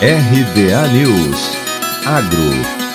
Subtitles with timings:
[0.00, 1.56] RBA News.
[2.04, 2.85] Agro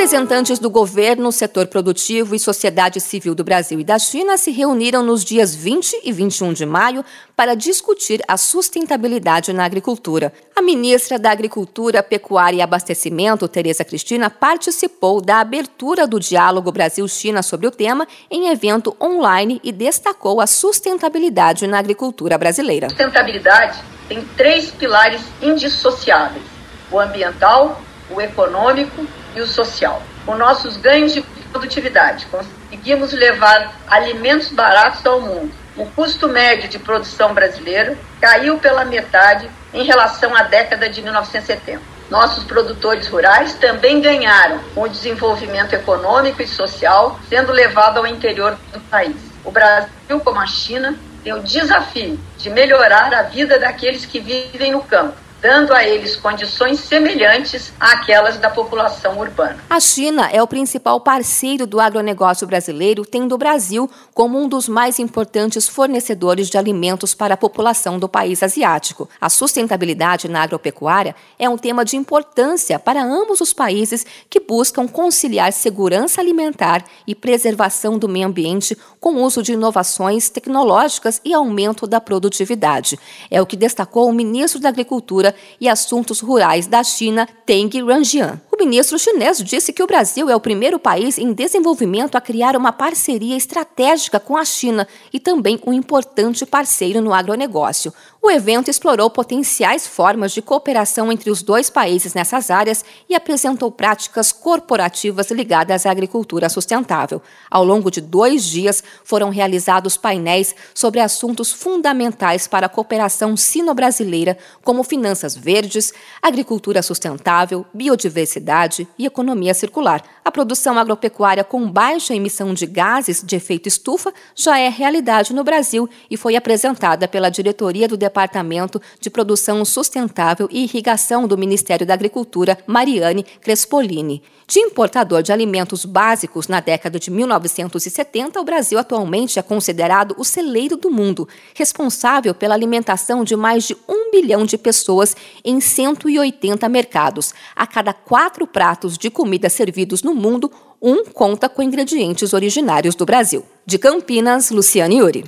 [0.00, 5.02] Representantes do governo, setor produtivo e sociedade civil do Brasil e da China se reuniram
[5.02, 7.04] nos dias 20 e 21 de maio
[7.36, 10.32] para discutir a sustentabilidade na agricultura.
[10.56, 17.42] A ministra da Agricultura, Pecuária e Abastecimento, Tereza Cristina, participou da abertura do diálogo Brasil-China
[17.42, 22.88] sobre o tema em evento online e destacou a sustentabilidade na agricultura brasileira.
[22.88, 26.46] Sustentabilidade tem três pilares indissociáveis:
[26.90, 30.02] o ambiental, o econômico e o social.
[30.26, 35.52] Com nossos ganhos de produtividade, conseguimos levar alimentos baratos ao mundo.
[35.76, 41.80] O custo médio de produção brasileiro caiu pela metade em relação à década de 1970.
[42.10, 48.58] Nossos produtores rurais também ganharam com o desenvolvimento econômico e social sendo levado ao interior
[48.72, 49.14] do país.
[49.44, 54.72] O Brasil, como a China, tem o desafio de melhorar a vida daqueles que vivem
[54.72, 59.58] no campo dando a eles condições semelhantes àquelas da população urbana.
[59.68, 64.68] A China é o principal parceiro do agronegócio brasileiro, tendo o Brasil como um dos
[64.68, 69.08] mais importantes fornecedores de alimentos para a população do país asiático.
[69.20, 74.86] A sustentabilidade na agropecuária é um tema de importância para ambos os países que buscam
[74.86, 81.32] conciliar segurança alimentar e preservação do meio ambiente com o uso de inovações tecnológicas e
[81.32, 82.98] aumento da produtividade.
[83.30, 85.29] É o que destacou o ministro da Agricultura
[85.60, 88.40] e Assuntos Rurais da China, Teng Ranjian.
[88.60, 92.70] Ministro chinês disse que o Brasil é o primeiro país em desenvolvimento a criar uma
[92.70, 97.90] parceria estratégica com a China e também um importante parceiro no agronegócio.
[98.20, 103.72] O evento explorou potenciais formas de cooperação entre os dois países nessas áreas e apresentou
[103.72, 107.22] práticas corporativas ligadas à agricultura sustentável.
[107.50, 114.36] Ao longo de dois dias, foram realizados painéis sobre assuntos fundamentais para a cooperação sino-brasileira,
[114.62, 118.49] como finanças verdes, agricultura sustentável, biodiversidade
[118.98, 120.02] e economia circular.
[120.24, 125.44] A produção agropecuária com baixa emissão de gases de efeito estufa já é realidade no
[125.44, 131.86] Brasil e foi apresentada pela diretoria do Departamento de Produção Sustentável e Irrigação do Ministério
[131.86, 134.22] da Agricultura, Mariane Crespolini.
[134.50, 140.24] De importador de alimentos básicos na década de 1970, o Brasil atualmente é considerado o
[140.24, 146.68] celeiro do mundo, responsável pela alimentação de mais de um bilhão de pessoas em 180
[146.68, 147.32] mercados.
[147.54, 147.92] A cada
[148.40, 153.44] quatro pratos de comida servidos no mundo, um conta com ingredientes originários do Brasil.
[153.66, 155.24] De Campinas, Luciane Yuri.